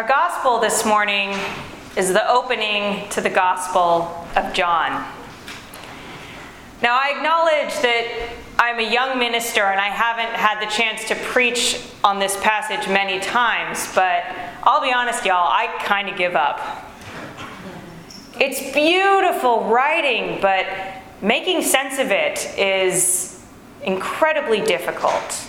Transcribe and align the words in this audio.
Our 0.00 0.08
gospel 0.08 0.58
this 0.58 0.86
morning 0.86 1.38
is 1.94 2.14
the 2.14 2.26
opening 2.26 3.06
to 3.10 3.20
the 3.20 3.28
gospel 3.28 4.26
of 4.34 4.54
John. 4.54 5.06
Now, 6.80 6.98
I 6.98 7.12
acknowledge 7.14 7.74
that 7.82 8.30
I'm 8.58 8.78
a 8.78 8.90
young 8.90 9.18
minister 9.18 9.60
and 9.60 9.78
I 9.78 9.88
haven't 9.88 10.34
had 10.34 10.66
the 10.66 10.72
chance 10.72 11.06
to 11.08 11.14
preach 11.16 11.82
on 12.02 12.18
this 12.18 12.34
passage 12.40 12.88
many 12.88 13.20
times, 13.20 13.94
but 13.94 14.24
I'll 14.62 14.80
be 14.80 14.90
honest, 14.90 15.26
y'all, 15.26 15.46
I 15.46 15.66
kind 15.84 16.08
of 16.08 16.16
give 16.16 16.34
up. 16.34 16.90
It's 18.40 18.72
beautiful 18.72 19.64
writing, 19.64 20.40
but 20.40 20.64
making 21.20 21.60
sense 21.60 21.98
of 21.98 22.10
it 22.10 22.58
is 22.58 23.44
incredibly 23.82 24.62
difficult. 24.62 25.46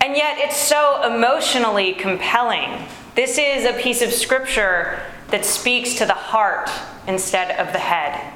And 0.00 0.16
yet, 0.16 0.38
it's 0.38 0.56
so 0.56 1.02
emotionally 1.12 1.92
compelling. 1.94 2.86
This 3.14 3.36
is 3.36 3.66
a 3.66 3.74
piece 3.74 4.00
of 4.00 4.10
scripture 4.10 5.02
that 5.28 5.44
speaks 5.44 5.94
to 5.96 6.06
the 6.06 6.14
heart 6.14 6.70
instead 7.06 7.58
of 7.60 7.70
the 7.74 7.78
head. 7.78 8.32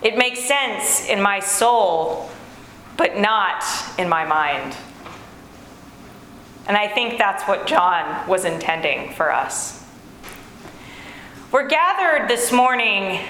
It 0.00 0.16
makes 0.16 0.38
sense 0.44 1.08
in 1.08 1.20
my 1.20 1.40
soul, 1.40 2.30
but 2.96 3.18
not 3.18 3.64
in 3.98 4.08
my 4.08 4.24
mind. 4.24 4.76
And 6.68 6.76
I 6.76 6.86
think 6.86 7.18
that's 7.18 7.42
what 7.48 7.66
John 7.66 8.28
was 8.28 8.44
intending 8.44 9.12
for 9.14 9.32
us. 9.32 9.84
We're 11.50 11.66
gathered 11.66 12.28
this 12.28 12.52
morning 12.52 13.20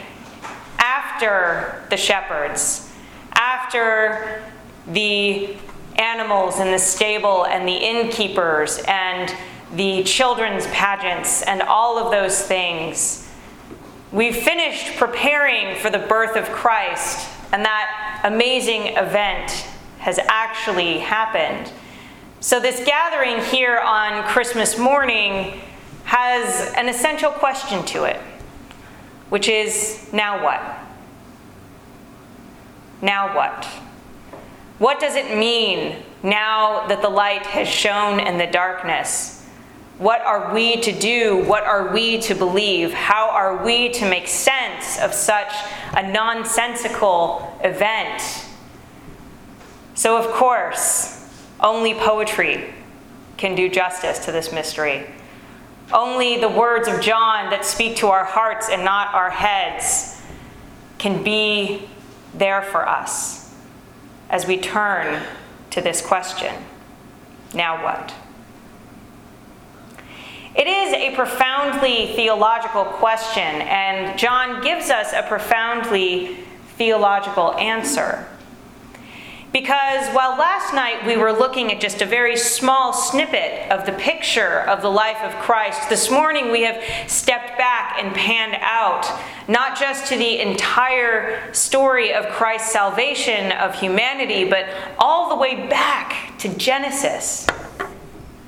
after 0.78 1.82
the 1.88 1.96
shepherds, 1.96 2.92
after 3.32 4.42
the 4.86 5.56
animals 5.96 6.60
in 6.60 6.70
the 6.70 6.78
stable 6.78 7.46
and 7.46 7.66
the 7.66 7.76
innkeepers 7.76 8.82
and 8.86 9.34
the 9.72 10.02
children's 10.02 10.66
pageants, 10.68 11.42
and 11.42 11.62
all 11.62 11.98
of 11.98 12.10
those 12.10 12.42
things. 12.42 13.28
We've 14.10 14.36
finished 14.36 14.96
preparing 14.96 15.76
for 15.76 15.90
the 15.90 15.98
birth 15.98 16.36
of 16.36 16.50
Christ, 16.50 17.28
and 17.52 17.64
that 17.64 18.20
amazing 18.24 18.96
event 18.96 19.50
has 19.98 20.18
actually 20.28 20.98
happened. 20.98 21.70
So, 22.40 22.58
this 22.58 22.84
gathering 22.84 23.44
here 23.44 23.78
on 23.78 24.24
Christmas 24.24 24.78
morning 24.78 25.60
has 26.04 26.72
an 26.74 26.88
essential 26.88 27.30
question 27.30 27.84
to 27.86 28.04
it, 28.04 28.16
which 29.28 29.48
is 29.48 30.08
now 30.12 30.42
what? 30.42 30.60
Now 33.02 33.36
what? 33.36 33.64
What 34.78 34.98
does 34.98 35.14
it 35.14 35.36
mean 35.36 36.02
now 36.22 36.86
that 36.88 37.02
the 37.02 37.08
light 37.08 37.46
has 37.46 37.68
shone 37.68 38.18
in 38.18 38.38
the 38.38 38.46
darkness? 38.46 39.39
What 40.00 40.22
are 40.22 40.54
we 40.54 40.80
to 40.80 40.92
do? 40.92 41.44
What 41.44 41.64
are 41.64 41.92
we 41.92 42.18
to 42.22 42.34
believe? 42.34 42.94
How 42.94 43.28
are 43.28 43.62
we 43.62 43.90
to 43.90 44.08
make 44.08 44.28
sense 44.28 44.98
of 44.98 45.12
such 45.12 45.52
a 45.92 46.10
nonsensical 46.10 47.56
event? 47.62 48.46
So, 49.94 50.16
of 50.16 50.32
course, 50.32 51.30
only 51.60 51.92
poetry 51.92 52.72
can 53.36 53.54
do 53.54 53.68
justice 53.68 54.24
to 54.24 54.32
this 54.32 54.52
mystery. 54.52 55.06
Only 55.92 56.40
the 56.40 56.48
words 56.48 56.88
of 56.88 57.02
John 57.02 57.50
that 57.50 57.66
speak 57.66 57.96
to 57.96 58.06
our 58.06 58.24
hearts 58.24 58.70
and 58.70 58.82
not 58.82 59.12
our 59.12 59.28
heads 59.28 60.22
can 60.96 61.22
be 61.22 61.90
there 62.32 62.62
for 62.62 62.88
us 62.88 63.54
as 64.30 64.46
we 64.46 64.56
turn 64.56 65.22
to 65.70 65.82
this 65.82 66.00
question 66.00 66.54
now 67.52 67.82
what? 67.82 68.14
It 70.54 70.66
is 70.66 70.92
a 70.94 71.14
profoundly 71.14 72.12
theological 72.16 72.84
question, 72.84 73.42
and 73.42 74.18
John 74.18 74.62
gives 74.62 74.90
us 74.90 75.12
a 75.12 75.22
profoundly 75.22 76.38
theological 76.76 77.54
answer. 77.54 78.26
Because 79.52 80.08
while 80.14 80.36
last 80.36 80.74
night 80.74 81.06
we 81.06 81.16
were 81.16 81.32
looking 81.32 81.72
at 81.72 81.80
just 81.80 82.02
a 82.02 82.06
very 82.06 82.36
small 82.36 82.92
snippet 82.92 83.70
of 83.70 83.86
the 83.86 83.92
picture 83.92 84.60
of 84.62 84.82
the 84.82 84.90
life 84.90 85.18
of 85.22 85.32
Christ, 85.40 85.88
this 85.88 86.10
morning 86.10 86.50
we 86.50 86.62
have 86.62 86.82
stepped 87.08 87.56
back 87.56 87.96
and 87.98 88.14
panned 88.14 88.56
out, 88.60 89.06
not 89.48 89.78
just 89.78 90.06
to 90.06 90.16
the 90.16 90.40
entire 90.40 91.52
story 91.52 92.12
of 92.12 92.26
Christ's 92.26 92.72
salvation 92.72 93.52
of 93.52 93.74
humanity, 93.74 94.48
but 94.48 94.66
all 94.98 95.28
the 95.28 95.36
way 95.36 95.68
back 95.68 96.36
to 96.38 96.48
Genesis. 96.56 97.46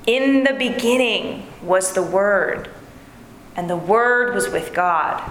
In 0.05 0.43
the 0.43 0.53
beginning 0.53 1.47
was 1.63 1.93
the 1.93 2.03
Word, 2.03 2.69
and 3.55 3.69
the 3.69 3.77
Word 3.77 4.33
was 4.33 4.49
with 4.49 4.73
God, 4.73 5.21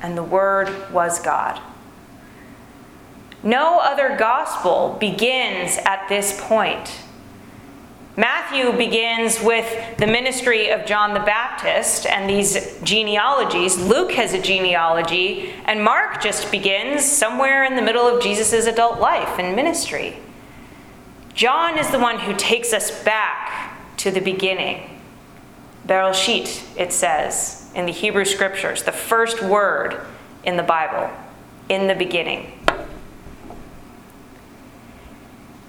and 0.00 0.16
the 0.16 0.22
Word 0.22 0.92
was 0.92 1.20
God. 1.20 1.60
No 3.42 3.78
other 3.80 4.16
gospel 4.16 4.96
begins 4.98 5.76
at 5.84 6.08
this 6.08 6.40
point. 6.40 7.00
Matthew 8.16 8.72
begins 8.72 9.42
with 9.42 9.98
the 9.98 10.06
ministry 10.06 10.70
of 10.70 10.86
John 10.86 11.14
the 11.14 11.20
Baptist 11.20 12.06
and 12.06 12.30
these 12.30 12.80
genealogies. 12.82 13.76
Luke 13.76 14.12
has 14.12 14.32
a 14.32 14.40
genealogy, 14.40 15.52
and 15.64 15.82
Mark 15.82 16.22
just 16.22 16.50
begins 16.52 17.04
somewhere 17.04 17.64
in 17.64 17.74
the 17.74 17.82
middle 17.82 18.06
of 18.06 18.22
Jesus' 18.22 18.66
adult 18.66 19.00
life 19.00 19.38
and 19.40 19.56
ministry. 19.56 20.16
John 21.34 21.76
is 21.76 21.90
the 21.90 21.98
one 21.98 22.20
who 22.20 22.34
takes 22.34 22.72
us 22.72 23.02
back 23.02 23.76
to 23.96 24.12
the 24.12 24.20
beginning. 24.20 24.93
Bereshit, 25.86 26.64
it 26.76 26.92
says 26.92 27.70
in 27.74 27.86
the 27.86 27.92
Hebrew 27.92 28.24
scriptures, 28.24 28.82
the 28.82 28.92
first 28.92 29.42
word 29.42 30.00
in 30.44 30.56
the 30.56 30.62
Bible, 30.62 31.10
in 31.68 31.86
the 31.86 31.94
beginning. 31.94 32.52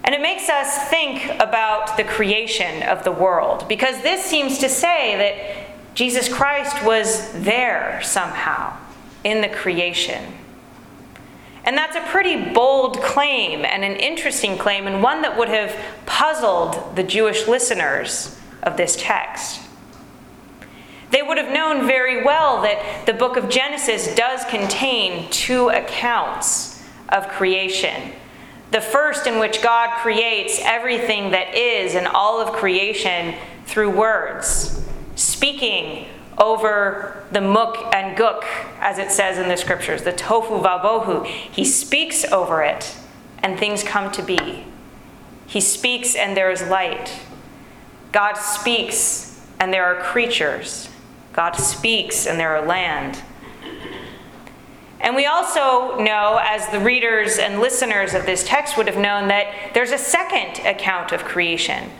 And 0.04 0.14
it 0.14 0.20
makes 0.20 0.48
us 0.48 0.88
think 0.88 1.24
about 1.40 1.96
the 1.96 2.04
creation 2.04 2.84
of 2.84 3.02
the 3.02 3.10
world, 3.10 3.66
because 3.68 4.02
this 4.02 4.24
seems 4.24 4.58
to 4.58 4.68
say 4.68 5.16
that 5.16 5.94
Jesus 5.96 6.32
Christ 6.32 6.84
was 6.84 7.32
there 7.32 8.00
somehow 8.04 8.76
in 9.24 9.40
the 9.40 9.48
creation. 9.48 10.32
And 11.64 11.76
that's 11.76 11.96
a 11.96 12.02
pretty 12.12 12.52
bold 12.52 13.02
claim 13.02 13.64
and 13.64 13.82
an 13.82 13.96
interesting 13.96 14.56
claim, 14.56 14.86
and 14.86 15.02
one 15.02 15.22
that 15.22 15.36
would 15.36 15.48
have 15.48 15.76
puzzled 16.06 16.94
the 16.94 17.02
Jewish 17.02 17.48
listeners 17.48 18.38
of 18.62 18.76
this 18.76 18.96
text. 18.96 19.60
They 21.10 21.22
would 21.22 21.38
have 21.38 21.52
known 21.52 21.86
very 21.86 22.24
well 22.24 22.62
that 22.62 23.06
the 23.06 23.12
book 23.12 23.36
of 23.36 23.48
Genesis 23.48 24.14
does 24.14 24.44
contain 24.46 25.30
two 25.30 25.68
accounts 25.68 26.82
of 27.08 27.28
creation. 27.28 28.12
The 28.72 28.80
first, 28.80 29.26
in 29.26 29.38
which 29.38 29.62
God 29.62 29.90
creates 29.98 30.58
everything 30.62 31.30
that 31.30 31.54
is 31.54 31.94
and 31.94 32.06
all 32.06 32.40
of 32.40 32.52
creation 32.52 33.36
through 33.66 33.90
words, 33.90 34.84
speaking 35.14 36.06
over 36.38 37.24
the 37.32 37.40
muk 37.40 37.94
and 37.94 38.16
guk, 38.16 38.44
as 38.80 38.98
it 38.98 39.10
says 39.10 39.38
in 39.38 39.48
the 39.48 39.56
scriptures, 39.56 40.02
the 40.02 40.12
tohu 40.12 40.62
vabohu. 40.62 41.24
He 41.24 41.64
speaks 41.64 42.24
over 42.24 42.62
it, 42.62 42.96
and 43.38 43.58
things 43.58 43.82
come 43.82 44.10
to 44.12 44.22
be. 44.22 44.64
He 45.46 45.60
speaks, 45.60 46.16
and 46.16 46.36
there 46.36 46.50
is 46.50 46.62
light. 46.62 47.20
God 48.12 48.34
speaks, 48.34 49.40
and 49.60 49.72
there 49.72 49.84
are 49.84 50.02
creatures. 50.02 50.88
God 51.36 51.52
speaks, 51.52 52.26
and 52.26 52.40
there 52.40 52.56
are 52.56 52.66
land. 52.66 53.22
And 55.00 55.14
we 55.14 55.26
also 55.26 55.98
know, 55.98 56.40
as 56.42 56.68
the 56.70 56.80
readers 56.80 57.38
and 57.38 57.60
listeners 57.60 58.14
of 58.14 58.26
this 58.26 58.42
text 58.44 58.76
would 58.76 58.88
have 58.88 58.96
known, 58.96 59.28
that 59.28 59.72
there's 59.74 59.92
a 59.92 59.98
second 59.98 60.66
account 60.66 61.12
of 61.12 61.24
creation 61.24 61.90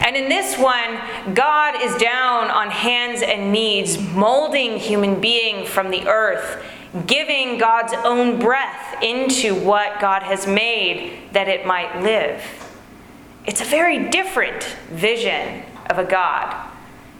and 0.00 0.16
in 0.16 0.28
this 0.28 0.58
one, 0.58 1.34
God 1.34 1.80
is 1.80 1.94
down 1.96 2.50
on 2.50 2.70
hands 2.70 3.22
and 3.22 3.52
knees, 3.52 3.98
molding 3.98 4.78
human 4.78 5.20
being 5.20 5.66
from 5.66 5.90
the 5.90 6.06
earth, 6.08 6.64
giving 7.06 7.58
God's 7.58 7.94
own 8.04 8.38
breath 8.38 9.02
into 9.02 9.54
what 9.54 10.00
God 10.00 10.22
has 10.22 10.46
made 10.46 11.32
that 11.32 11.48
it 11.48 11.66
might 11.66 12.02
live. 12.02 12.42
It's 13.46 13.60
a 13.60 13.64
very 13.64 14.08
different 14.08 14.64
vision 14.90 15.62
of 15.90 15.98
a 15.98 16.04
God. 16.04 16.70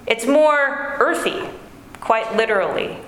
It's 0.07 0.27
more 0.27 0.97
earthy, 0.99 1.49
quite 2.05 2.37
literally. 2.37 2.99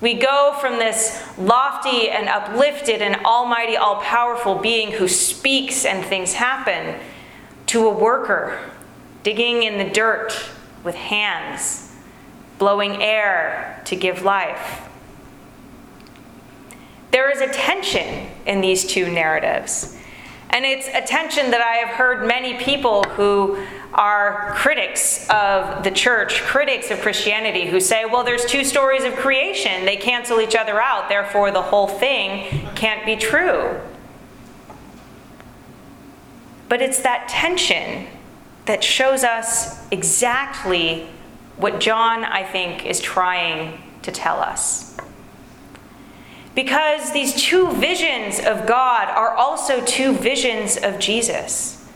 We 0.00 0.14
go 0.14 0.56
from 0.60 0.78
this 0.78 1.22
lofty 1.38 2.08
and 2.08 2.28
uplifted 2.28 3.02
and 3.02 3.24
almighty, 3.24 3.76
all 3.76 4.00
powerful 4.00 4.56
being 4.56 4.92
who 4.92 5.06
speaks 5.06 5.84
and 5.84 6.04
things 6.04 6.32
happen 6.32 6.98
to 7.66 7.86
a 7.86 7.90
worker 7.90 8.58
digging 9.22 9.62
in 9.64 9.76
the 9.78 9.92
dirt 9.92 10.32
with 10.82 10.94
hands, 10.94 11.92
blowing 12.58 13.02
air 13.02 13.82
to 13.84 13.96
give 13.96 14.22
life. 14.22 14.88
There 17.10 17.30
is 17.30 17.40
a 17.40 17.52
tension 17.52 18.28
in 18.46 18.60
these 18.60 18.86
two 18.86 19.10
narratives. 19.10 19.98
And 20.56 20.64
it's 20.64 20.88
a 20.88 21.02
tension 21.02 21.50
that 21.50 21.60
I 21.60 21.86
have 21.86 21.96
heard 21.96 22.26
many 22.26 22.54
people 22.54 23.02
who 23.02 23.62
are 23.92 24.54
critics 24.54 25.28
of 25.28 25.84
the 25.84 25.90
church, 25.90 26.40
critics 26.44 26.90
of 26.90 26.98
Christianity, 27.02 27.66
who 27.66 27.78
say, 27.78 28.06
well, 28.06 28.24
there's 28.24 28.46
two 28.46 28.64
stories 28.64 29.04
of 29.04 29.16
creation. 29.16 29.84
They 29.84 29.96
cancel 29.98 30.40
each 30.40 30.56
other 30.56 30.80
out, 30.80 31.10
therefore, 31.10 31.50
the 31.50 31.60
whole 31.60 31.86
thing 31.86 32.70
can't 32.74 33.04
be 33.04 33.16
true. 33.16 33.78
But 36.70 36.80
it's 36.80 37.02
that 37.02 37.28
tension 37.28 38.06
that 38.64 38.82
shows 38.82 39.24
us 39.24 39.86
exactly 39.90 41.06
what 41.58 41.80
John, 41.80 42.24
I 42.24 42.44
think, 42.44 42.86
is 42.86 42.98
trying 42.98 43.78
to 44.00 44.10
tell 44.10 44.40
us. 44.40 44.95
Because 46.56 47.12
these 47.12 47.34
two 47.34 47.70
visions 47.72 48.40
of 48.40 48.66
God 48.66 49.08
are 49.10 49.30
also 49.30 49.84
two 49.84 50.14
visions 50.14 50.78
of 50.78 50.98
Jesus. 50.98 51.86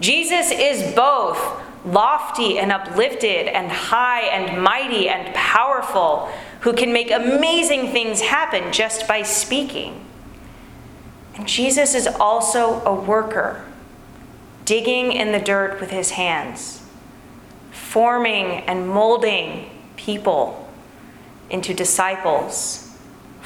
Jesus 0.00 0.50
is 0.50 0.94
both 0.94 1.38
lofty 1.84 2.58
and 2.58 2.72
uplifted 2.72 3.46
and 3.46 3.70
high 3.70 4.22
and 4.22 4.62
mighty 4.62 5.10
and 5.10 5.34
powerful, 5.34 6.30
who 6.60 6.72
can 6.72 6.92
make 6.92 7.10
amazing 7.10 7.92
things 7.92 8.22
happen 8.22 8.72
just 8.72 9.06
by 9.06 9.22
speaking. 9.22 10.04
And 11.34 11.46
Jesus 11.46 11.94
is 11.94 12.06
also 12.06 12.82
a 12.84 12.94
worker 12.94 13.64
digging 14.64 15.12
in 15.12 15.32
the 15.32 15.38
dirt 15.38 15.80
with 15.80 15.90
his 15.90 16.12
hands, 16.12 16.82
forming 17.70 18.46
and 18.66 18.88
molding 18.88 19.70
people 19.96 20.68
into 21.50 21.74
disciples, 21.74 22.87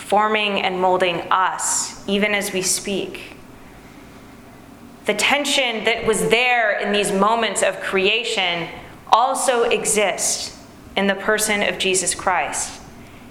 forming 0.03 0.61
and 0.61 0.81
molding 0.81 1.21
us 1.31 2.07
even 2.09 2.35
as 2.35 2.53
we 2.53 2.61
speak. 2.61 3.37
The 5.07 5.15
tension 5.15 5.85
that 5.85 6.07
was 6.07 6.29
there 6.29 6.79
in 6.79 6.93
these 6.93 7.13
moments 7.13 7.63
of 7.63 7.81
creation 7.81 8.69
also 9.11 9.65
exists 9.65 10.59
in 10.97 11.07
the 11.07 11.15
person 11.15 11.63
of 11.63 11.79
Jesus 11.79 12.15
Christ, 12.15 12.81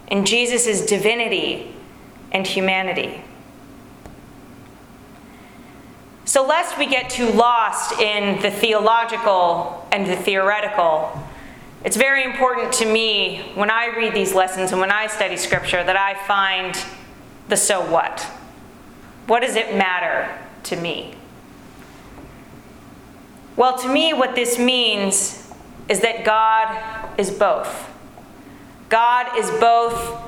in 0.08 0.26
Jesus' 0.26 0.86
divinity 0.86 1.74
and 2.32 2.46
humanity. 2.46 3.24
So, 6.26 6.46
lest 6.46 6.78
we 6.78 6.86
get 6.86 7.10
too 7.10 7.30
lost 7.32 8.00
in 8.00 8.42
the 8.42 8.52
theological 8.52 9.88
and 9.92 10.06
the 10.06 10.16
theoretical, 10.16 11.12
it's 11.84 11.98
very 11.98 12.24
important 12.24 12.74
to 12.74 12.86
me 12.86 13.52
when 13.56 13.72
I 13.72 13.88
read 13.88 14.14
these 14.14 14.34
lessons 14.34 14.72
and 14.72 14.80
when 14.80 14.92
I 14.92 15.08
study 15.08 15.36
Scripture 15.36 15.84
that 15.84 15.98
I 15.98 16.14
find 16.28 16.78
the 17.48 17.58
so 17.58 17.82
what. 17.90 18.22
What 19.28 19.42
does 19.42 19.56
it 19.56 19.76
matter 19.76 20.38
to 20.64 20.76
me? 20.76 21.16
Well, 23.56 23.78
to 23.80 23.90
me, 23.92 24.14
what 24.14 24.36
this 24.36 24.58
means 24.58 25.52
is 25.90 26.02
that 26.02 26.24
God 26.24 27.20
is 27.20 27.32
both. 27.32 27.90
God 28.90 29.38
is 29.38 29.50
both 29.60 30.22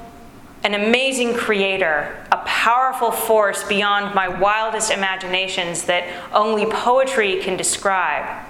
an 0.63 0.73
amazing 0.73 1.33
creator, 1.33 2.25
a 2.31 2.37
powerful 2.45 3.11
force 3.11 3.63
beyond 3.65 4.15
my 4.15 4.27
wildest 4.27 4.91
imaginations 4.91 5.83
that 5.83 6.07
only 6.33 6.65
poetry 6.65 7.39
can 7.41 7.57
describe. 7.57 8.45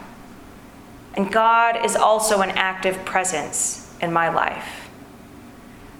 And 1.15 1.31
God 1.31 1.85
is 1.85 1.95
also 1.95 2.41
an 2.41 2.51
active 2.51 3.05
presence 3.05 3.93
in 4.01 4.11
my 4.11 4.29
life. 4.29 4.89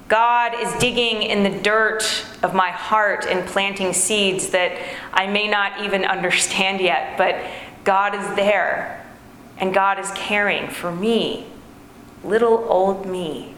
God 0.08 0.54
is 0.60 0.72
digging 0.80 1.24
in 1.24 1.44
the 1.44 1.62
dirt 1.62 2.26
of 2.44 2.54
my 2.54 2.72
heart 2.72 3.26
and 3.26 3.48
planting 3.48 3.94
seeds 3.94 4.50
that 4.50 4.78
I 5.14 5.28
may 5.28 5.48
not 5.48 5.82
even 5.84 6.04
understand 6.06 6.82
yet, 6.82 7.18
but 7.18 7.36
God 7.84 8.16
is 8.16 8.36
there 8.36 9.04
and 9.58 9.74
God 9.74 10.00
is 10.00 10.12
caring 10.12 10.68
for 10.70 10.92
me, 10.92 11.48
little 12.24 12.66
old 12.70 13.06
me. 13.06 13.56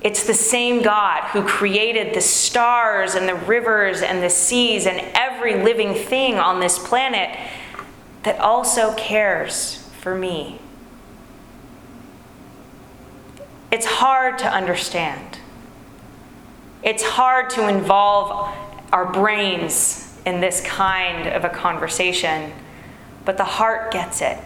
It's 0.00 0.26
the 0.26 0.34
same 0.34 0.82
God 0.82 1.24
who 1.30 1.42
created 1.42 2.14
the 2.14 2.20
stars 2.20 3.14
and 3.14 3.28
the 3.28 3.34
rivers 3.34 4.02
and 4.02 4.22
the 4.22 4.30
seas 4.30 4.86
and 4.86 5.00
every 5.14 5.62
living 5.62 5.94
thing 5.94 6.36
on 6.36 6.60
this 6.60 6.78
planet 6.78 7.36
that 8.22 8.38
also 8.38 8.94
cares 8.94 9.85
for 10.06 10.14
me. 10.14 10.60
It's 13.72 13.86
hard 13.86 14.38
to 14.38 14.46
understand. 14.46 15.40
It's 16.84 17.02
hard 17.02 17.50
to 17.50 17.66
involve 17.66 18.54
our 18.92 19.12
brains 19.12 20.16
in 20.24 20.40
this 20.40 20.60
kind 20.60 21.26
of 21.26 21.44
a 21.44 21.48
conversation, 21.48 22.52
but 23.24 23.36
the 23.36 23.42
heart 23.42 23.90
gets 23.90 24.22
it. 24.22 24.38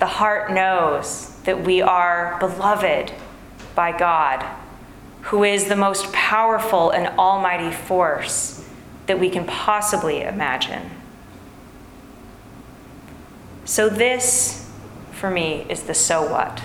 The 0.00 0.06
heart 0.06 0.50
knows 0.50 1.36
that 1.44 1.62
we 1.62 1.80
are 1.80 2.38
beloved 2.40 3.12
by 3.76 3.96
God, 3.96 4.44
who 5.20 5.44
is 5.44 5.68
the 5.68 5.76
most 5.76 6.12
powerful 6.12 6.90
and 6.90 7.16
almighty 7.20 7.70
force 7.70 8.68
that 9.06 9.20
we 9.20 9.30
can 9.30 9.46
possibly 9.46 10.22
imagine. 10.22 10.97
So, 13.68 13.90
this, 13.90 14.66
for 15.12 15.30
me, 15.30 15.66
is 15.68 15.82
the 15.82 15.92
so 15.92 16.22
what. 16.22 16.62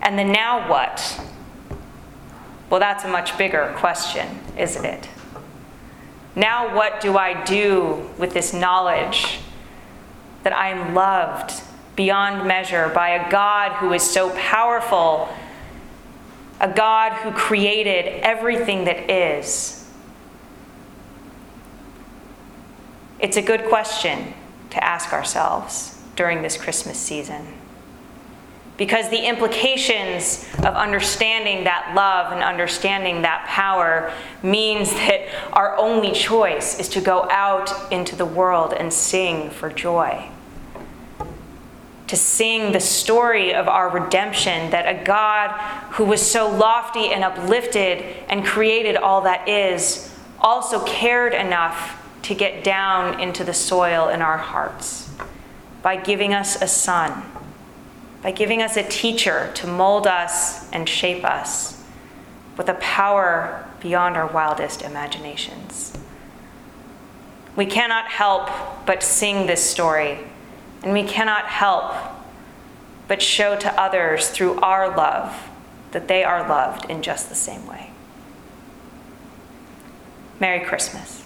And 0.00 0.18
the 0.18 0.24
now 0.24 0.70
what? 0.70 1.20
Well, 2.70 2.80
that's 2.80 3.04
a 3.04 3.08
much 3.08 3.36
bigger 3.36 3.74
question, 3.76 4.40
isn't 4.56 4.86
it? 4.86 5.10
Now, 6.34 6.74
what 6.74 7.02
do 7.02 7.18
I 7.18 7.44
do 7.44 8.08
with 8.16 8.32
this 8.32 8.54
knowledge 8.54 9.40
that 10.44 10.54
I 10.54 10.68
am 10.68 10.94
loved 10.94 11.62
beyond 11.94 12.48
measure 12.48 12.90
by 12.94 13.10
a 13.10 13.30
God 13.30 13.72
who 13.72 13.92
is 13.92 14.02
so 14.02 14.30
powerful, 14.30 15.28
a 16.58 16.72
God 16.72 17.12
who 17.18 17.32
created 17.32 18.22
everything 18.22 18.86
that 18.86 19.10
is? 19.10 19.86
It's 23.20 23.36
a 23.36 23.42
good 23.42 23.66
question 23.66 24.32
to 24.72 24.84
ask 24.84 25.12
ourselves 25.12 25.98
during 26.16 26.42
this 26.42 26.56
Christmas 26.56 26.98
season. 26.98 27.46
Because 28.76 29.10
the 29.10 29.28
implications 29.28 30.44
of 30.58 30.74
understanding 30.74 31.64
that 31.64 31.92
love 31.94 32.32
and 32.32 32.42
understanding 32.42 33.22
that 33.22 33.46
power 33.46 34.12
means 34.42 34.90
that 34.92 35.28
our 35.52 35.76
only 35.76 36.12
choice 36.12 36.80
is 36.80 36.88
to 36.90 37.00
go 37.00 37.28
out 37.30 37.92
into 37.92 38.16
the 38.16 38.26
world 38.26 38.72
and 38.72 38.92
sing 38.92 39.50
for 39.50 39.70
joy 39.70 40.28
to 42.12 42.16
sing 42.18 42.72
the 42.72 42.80
story 42.80 43.54
of 43.54 43.68
our 43.68 43.88
redemption, 43.88 44.70
that 44.70 44.84
a 44.84 45.02
God 45.02 45.50
who 45.94 46.04
was 46.04 46.20
so 46.20 46.46
lofty 46.46 47.10
and 47.10 47.24
uplifted 47.24 48.04
and 48.28 48.44
created 48.44 48.96
all 48.96 49.22
that 49.22 49.48
is 49.48 50.14
also 50.38 50.84
cared 50.84 51.32
enough 51.32 52.01
to 52.22 52.34
get 52.34 52.64
down 52.64 53.20
into 53.20 53.44
the 53.44 53.54
soil 53.54 54.08
in 54.08 54.22
our 54.22 54.38
hearts 54.38 55.10
by 55.82 55.96
giving 55.96 56.32
us 56.32 56.60
a 56.62 56.68
son, 56.68 57.22
by 58.22 58.30
giving 58.30 58.62
us 58.62 58.76
a 58.76 58.88
teacher 58.88 59.50
to 59.54 59.66
mold 59.66 60.06
us 60.06 60.70
and 60.72 60.88
shape 60.88 61.24
us 61.24 61.82
with 62.56 62.68
a 62.68 62.74
power 62.74 63.66
beyond 63.80 64.16
our 64.16 64.26
wildest 64.28 64.82
imaginations. 64.82 65.92
We 67.56 67.66
cannot 67.66 68.06
help 68.06 68.48
but 68.86 69.02
sing 69.02 69.46
this 69.46 69.68
story 69.68 70.18
and 70.82 70.92
we 70.92 71.02
cannot 71.04 71.46
help 71.46 71.94
but 73.08 73.20
show 73.20 73.56
to 73.56 73.80
others 73.80 74.30
through 74.30 74.60
our 74.60 74.96
love 74.96 75.48
that 75.90 76.08
they 76.08 76.24
are 76.24 76.48
loved 76.48 76.88
in 76.88 77.02
just 77.02 77.28
the 77.28 77.34
same 77.34 77.66
way. 77.66 77.90
Merry 80.40 80.64
Christmas. 80.64 81.24